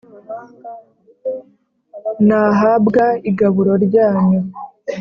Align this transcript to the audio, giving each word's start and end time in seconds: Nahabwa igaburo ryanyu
Nahabwa 2.27 3.05
igaburo 3.29 3.71
ryanyu 3.85 4.39